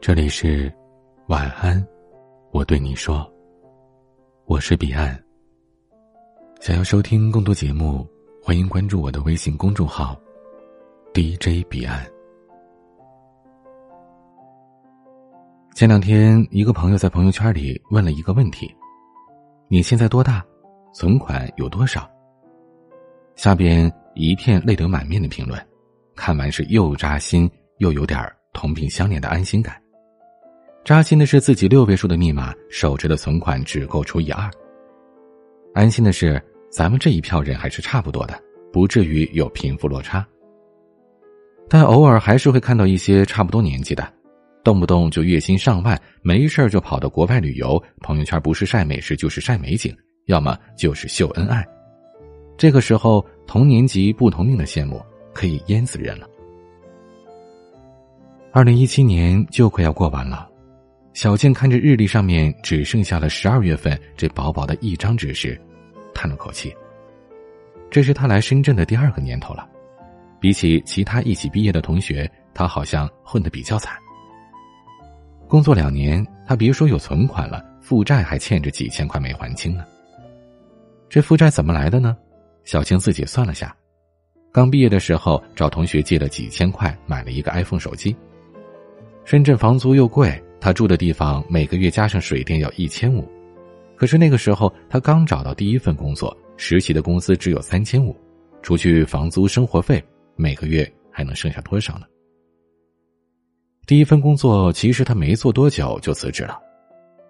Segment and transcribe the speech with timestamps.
[0.00, 0.72] 这里是
[1.26, 1.86] 晚安，
[2.52, 3.30] 我对你说，
[4.46, 5.22] 我是彼岸。
[6.58, 8.08] 想要收听更多节目，
[8.42, 10.18] 欢迎关注我的微信公众号
[11.12, 12.02] DJ 彼岸。
[15.74, 18.74] 前两天，一个朋友在朋友圈里问了一个问题
[19.68, 20.42] ：“你现在多大？
[20.94, 22.10] 存款有多少？”
[23.36, 25.60] 下边一片泪流满面的评论，
[26.16, 28.18] 看完是又扎心又有点
[28.54, 29.79] 同病相怜的安心感。
[30.84, 34.50] 扎心的是自己六位数的密码守着的存款只够除以二。
[35.74, 38.40] 安心的是咱们这一票人还是差不多的，
[38.72, 40.26] 不至于有贫富落差。
[41.68, 44.12] 但偶尔还是会看到一些差不多年纪的，
[44.64, 51.64] 动不动就月薪上万，没事就跑到国外旅游，朋友圈不是晒美食就是晒美景，要么就是秀恩爱。
[52.56, 55.00] 这个时候，同年级不同命的羡慕
[55.32, 56.26] 可以淹死人了。
[58.52, 60.49] 二零一七年就快要过完了。
[61.12, 65.60] 小静看着日历上面只剩下了十二月份这薄薄的一张纸时，
[66.14, 66.74] 叹了口气。
[67.90, 69.68] 这是他来深圳的第二个年头了，
[70.40, 73.98] 比起其他一起毕业的同学，他好像混得比较惨。
[75.48, 79.84] 工作两年，他别说有存款了，负债还欠着几千块没还清呢。
[81.08, 82.16] 这负债怎么来的呢？
[82.62, 83.74] 小静自己算了下，
[84.52, 88.14] 刚毕业的时候找同学借了几千块买了一个 iPhone 手机。
[89.24, 90.40] 深圳房租又贵。
[90.60, 93.26] 他住的地方每个月加上水电要一千五，
[93.96, 98.14] 可是那个时候他刚找到第一份工作，实习的工资只有三千五，
[98.60, 100.02] 除去房租生活费，
[100.36, 102.02] 每个月还能剩下多少呢？
[103.86, 106.58] 第一份工作其实他没做多久就辞职了，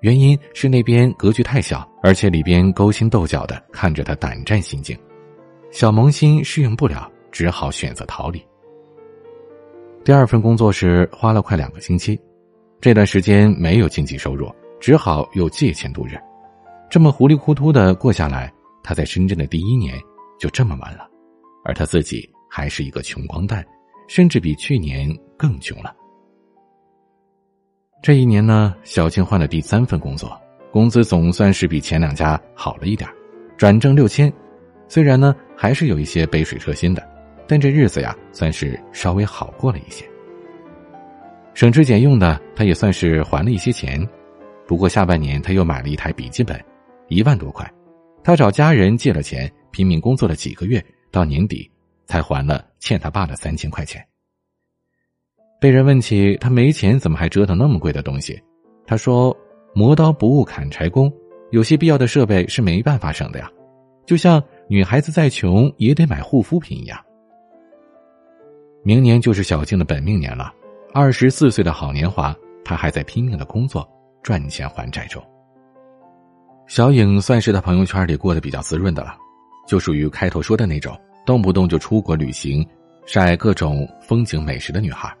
[0.00, 4.98] 原因是那边格局太小，而且里边勾心斗角的，看着他胆战心惊，
[5.70, 8.42] 小萌新适应不了，只好选择逃离。
[10.02, 12.18] 第二份工作是花了快两个星期。
[12.80, 16.16] 这段时间没有经济收入，只好又借钱度日，
[16.88, 18.52] 这么糊里糊涂的过下来，
[18.84, 19.98] 他在深圳的第一年
[20.38, 21.08] 就这么完了，
[21.64, 23.66] 而他自己还是一个穷光蛋，
[24.06, 25.92] 甚至比去年更穷了。
[28.00, 30.40] 这一年呢，小静换了第三份工作，
[30.70, 33.10] 工资总算是比前两家好了一点，
[33.56, 34.32] 转正六千，
[34.86, 37.04] 虽然呢还是有一些杯水车薪的，
[37.48, 40.08] 但这日子呀算是稍微好过了一些。
[41.58, 44.08] 省吃俭用的，他也算是还了一些钱。
[44.64, 46.56] 不过下半年他又买了一台笔记本，
[47.08, 47.68] 一万多块。
[48.22, 50.80] 他找家人借了钱，拼命工作了几个月，
[51.10, 51.68] 到年底
[52.06, 54.00] 才还了欠他爸的三千块钱。
[55.60, 58.40] 被人问起他没钱怎么还折腾那么贵的东西，
[58.86, 59.36] 他说
[59.74, 61.12] ：“磨刀不误砍柴工，
[61.50, 63.50] 有些必要的设备是没办法省的呀，
[64.06, 67.04] 就像女孩子再穷也得买护肤品一样。”
[68.84, 70.54] 明年就是小静的本命年了。
[71.00, 73.88] 二十四岁的好年华，他还在拼命的工作
[74.20, 75.22] 赚钱还债中。
[76.66, 79.16] 小颖算是他朋友圈里过得比较滋润的了，
[79.64, 82.66] 就属于开头说的那种动不动就出国旅行、
[83.06, 85.16] 晒各种风景美食的女孩。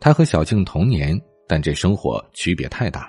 [0.00, 1.16] 她和小静同年，
[1.46, 3.08] 但这生活区别太大。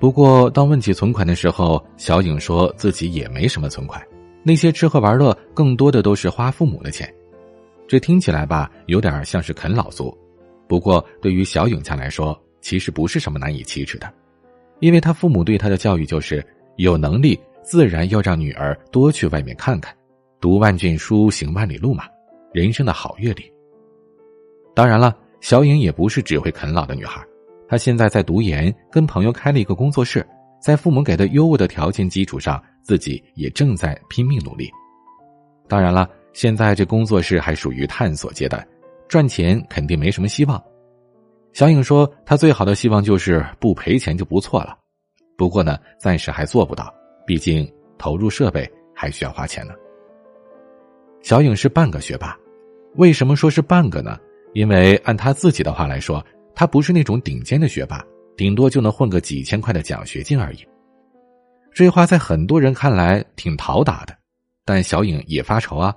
[0.00, 4.02] 不过，当问起存款的时候，小颖说自己也没什么存款，
[4.42, 7.14] 那些吃喝玩乐更多的都是花父母的钱。
[7.86, 10.16] 这听起来吧，有点像是啃老族。
[10.66, 14.10] 不过，对于小颖家来说，其实不是什么难以启齿的，
[14.80, 16.44] 因为他父母对他的教育就是：
[16.76, 19.94] 有能力自然要让女儿多去外面看看，
[20.40, 22.04] 读万卷书，行万里路嘛，
[22.54, 23.44] 人生的好阅历。
[24.74, 27.22] 当然了，小颖也不是只会啃老的女孩，
[27.68, 30.26] 她现在在读研，跟朋友开了一个工作室，
[30.58, 34.70] 在父母给的优渥的条件基础上，自己也正在拼命努力。
[35.68, 36.08] 当然了。
[36.34, 38.66] 现在这工作室还属于探索阶段，
[39.08, 40.62] 赚钱肯定没什么希望。
[41.52, 44.76] 小颖说：“她最好的希望就是不赔钱就不错了。
[45.38, 46.92] 不过呢，暂时还做不到，
[47.24, 49.72] 毕竟投入设备还需要花钱呢。”
[51.22, 52.36] 小颖是半个学霸，
[52.96, 54.18] 为什么说是半个呢？
[54.52, 58.04] 因为按他自己的话来说，他不是那种顶尖的学霸，
[58.36, 60.58] 顶多就能混个几千块的奖学金而已。
[61.72, 64.16] 这话在很多人看来挺讨打的，
[64.64, 65.96] 但小颖也发愁啊。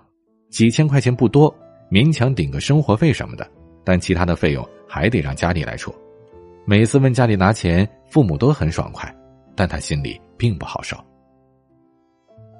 [0.50, 1.54] 几千块钱不多，
[1.92, 3.46] 勉强顶个生活费什么的，
[3.84, 5.94] 但其他的费用还得让家里来出。
[6.66, 9.14] 每次问家里拿钱，父母都很爽快，
[9.56, 10.98] 但他心里并不好受。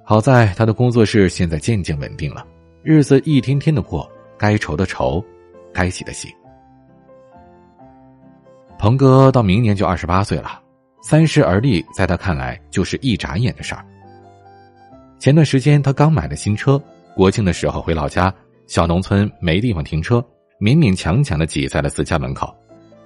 [0.04, 2.46] 好在他的工作室现在渐渐稳定了，
[2.84, 5.24] 日子一天天的过，该愁的愁，
[5.74, 6.34] 该喜的喜。
[8.78, 10.62] 鹏哥到明年就二十八岁了，
[11.02, 13.84] 三十而立，在他看来就是一眨眼的事儿。
[15.20, 16.82] 前段时间他刚买了新车。
[17.18, 18.32] 国庆的时候回老家，
[18.68, 20.24] 小农村没地方停车，
[20.60, 22.56] 勉勉强强的挤在了自家门口。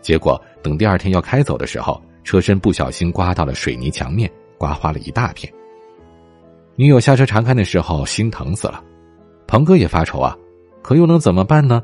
[0.01, 5.51] 结果等第二天要开走的时候，车身不小心刮到了水泥墙面，刮花了一大片。
[6.75, 8.83] 女友下车查看的时候，心疼死了。
[9.47, 10.37] 鹏哥也发愁啊，
[10.81, 11.81] 可又能怎么办呢？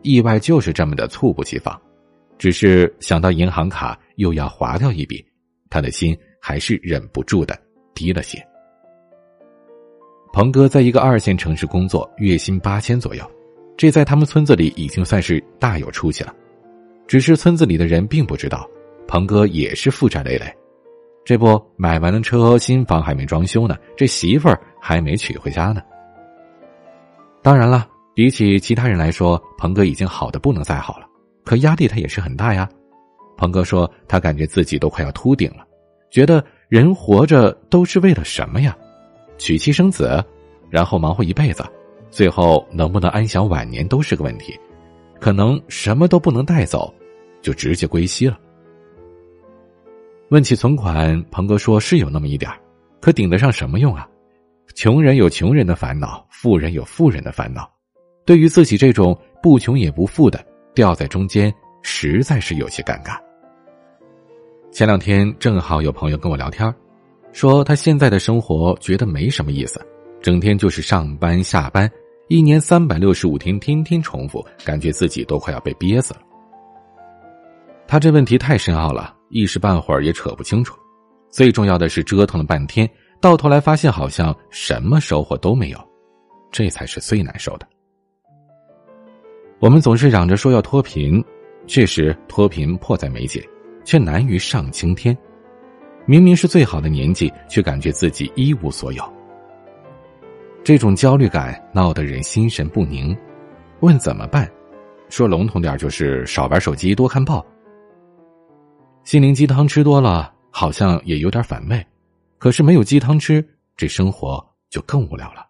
[0.00, 1.78] 意外就是这么的猝不及防。
[2.38, 5.22] 只是想到银行卡又要划掉一笔，
[5.68, 7.54] 他的心还是忍不住的
[7.94, 8.42] 低了些。
[10.36, 13.24] 鹏哥在一个二线城市工作，月薪八千左右，
[13.74, 16.34] 这在他们村子里已经算是大有出息了。
[17.06, 18.68] 只是村子里的人并不知道，
[19.08, 20.44] 鹏哥也是负债累累。
[21.24, 25.80] 这不，买完了车，新房还没装修呢，这媳妇儿还没娶回家呢。
[27.42, 31.06] 当然了，比起其他人来说，鹏哥已经好的不能再好了。
[31.46, 32.68] 可压力他也是很大呀，
[33.38, 35.66] 鹏哥说他感觉自己都快要秃顶了，
[36.10, 38.76] 觉得人活着都是为了什么呀？
[39.38, 40.24] 娶妻生子，
[40.70, 41.64] 然后忙活一辈子，
[42.10, 44.58] 最后能不能安享晚年都是个问题，
[45.20, 46.92] 可能什么都不能带走，
[47.42, 48.38] 就直接归西了。
[50.30, 52.50] 问起存款，鹏哥说是有那么一点
[53.00, 54.08] 可顶得上什么用啊？
[54.74, 57.70] 穷人有穷人的烦恼，富人有富人的烦恼，
[58.24, 60.44] 对于自己这种不穷也不富的。
[60.74, 61.50] 掉在中间，
[61.80, 63.18] 实在是有些尴尬。
[64.70, 66.74] 前两天正好有朋友跟我聊天，
[67.36, 69.78] 说他现在的生活觉得没什么意思，
[70.22, 71.86] 整天就是上班下班，
[72.28, 76.20] 一年三百六十五天，天天重复，感觉自己都快要被憋死了。
[77.86, 80.74] 他这问题太深奥了，一时半会儿也扯不清楚。
[81.28, 82.88] 最重要的是折腾了半天，
[83.20, 85.78] 到头来发现好像什么收获都没有，
[86.50, 87.68] 这才是最难受的。
[89.58, 91.22] 我们总是嚷着说要脱贫，
[91.66, 93.46] 确实脱贫迫在眉睫，
[93.84, 95.14] 却难于上青天。
[96.06, 99.02] 明明是最好的年纪，却感觉自己一无所有。
[100.62, 103.16] 这种焦虑感闹得人心神不宁。
[103.80, 104.48] 问怎么办？
[105.08, 107.44] 说笼统点就是少玩手机，多看报。
[109.04, 111.84] 心灵鸡汤吃多了，好像也有点反胃。
[112.38, 113.44] 可是没有鸡汤吃，
[113.76, 115.44] 这生活就更无聊了。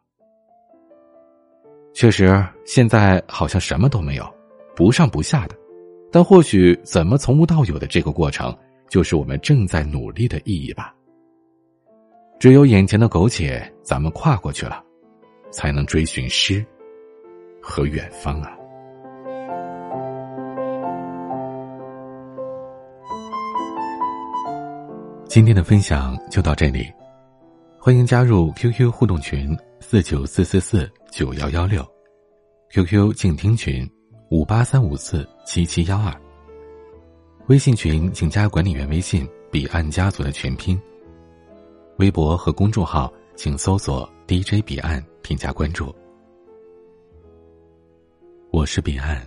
[1.94, 4.34] 确实，现在好像什么都没有，
[4.74, 5.54] 不上不下的。
[6.10, 8.54] 但或许，怎么从无到有的这个过程，
[8.88, 10.94] 就是我们正在努力的意义吧。
[12.38, 14.84] 只有眼前的苟且，咱们跨过去了，
[15.50, 16.64] 才能追寻诗
[17.62, 18.56] 和远方啊！
[25.28, 26.92] 今天的分享就到这里，
[27.78, 30.90] 欢迎加入 QQ 互动群四九四四四。
[31.12, 31.82] 九幺幺六
[32.72, 33.90] ，QQ 静听群
[34.30, 36.12] 五八三五四七七幺二，
[37.48, 40.76] 微信群请加管理员微信“彼岸家族”的全拼。
[41.98, 45.94] 微博和公众号请搜索 “DJ 彼岸”添加关注。
[48.50, 49.24] 我是彼岸，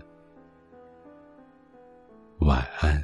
[2.39, 3.01] 晚安。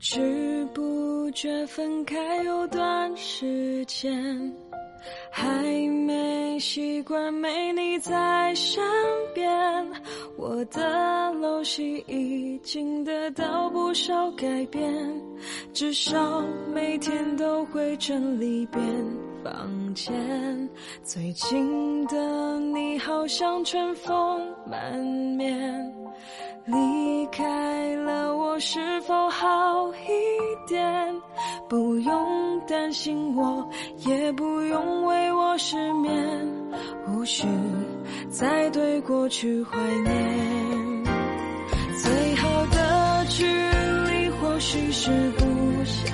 [0.00, 4.10] 知不觉分开有段时间，
[5.30, 5.62] 还
[6.06, 8.82] 没习惯没你在身
[9.34, 9.46] 边。
[10.38, 10.80] 我的
[11.34, 14.90] 陋习已经得到不少改变，
[15.74, 16.42] 至少
[16.72, 18.82] 每天都会整理遍
[19.42, 20.12] 房间。
[21.02, 25.94] 最近的你好像春风满面。
[26.66, 31.14] 离开了我是否好一点？
[31.68, 33.68] 不用担心我，
[34.06, 36.12] 也不用为我失眠，
[37.08, 37.46] 无需
[38.28, 41.04] 再对过去怀念。
[42.02, 45.44] 最好的距离或许是不
[45.84, 46.12] 相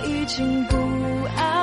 [0.00, 0.76] 已经不
[1.36, 1.57] 爱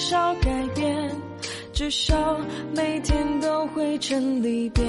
[0.00, 1.10] 少改变，
[1.74, 2.40] 至少
[2.74, 4.82] 每天都会整理遍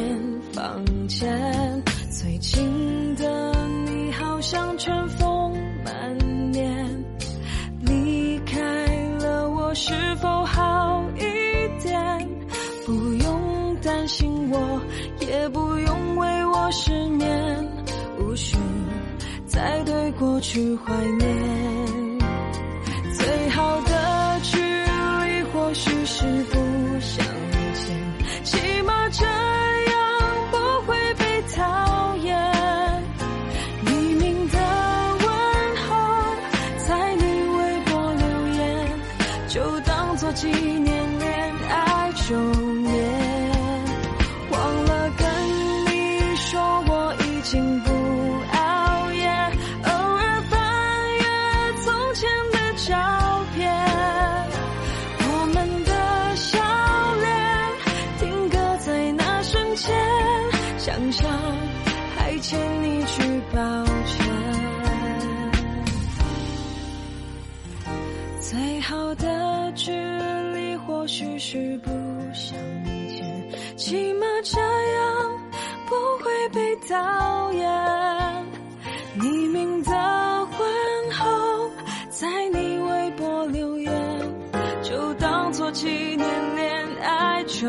[0.53, 1.83] 房间。
[2.09, 5.51] 最近的你好像春风
[5.83, 6.15] 满
[6.53, 7.05] 面，
[7.81, 8.57] 离开
[9.19, 12.29] 了我是否好一点？
[12.85, 14.81] 不用担心我，
[15.19, 17.69] 也不用为我失眠，
[18.17, 18.55] 无需
[19.45, 22.10] 再对过去怀念。
[40.33, 42.91] 纪念恋爱周年。
[44.51, 45.27] 忘了跟
[45.87, 47.91] 你说我已经不
[48.53, 49.27] 熬夜，
[49.83, 50.57] 偶尔翻
[51.17, 51.23] 阅
[51.83, 52.57] 从前的
[52.87, 52.89] 照
[53.55, 53.69] 片，
[55.19, 56.59] 我们的笑
[57.19, 57.29] 脸
[58.19, 59.93] 定格在那瞬间，
[60.77, 61.29] 想想
[62.15, 63.59] 还欠你句抱
[64.05, 64.25] 歉。
[68.39, 71.89] 最好的距离或许是不
[72.33, 75.39] 相见，起码这样
[75.87, 77.69] 不会被讨厌。
[79.19, 81.69] 匿名的问候，
[82.09, 83.91] 在你微博留言，
[84.83, 87.67] 就当做纪念恋爱周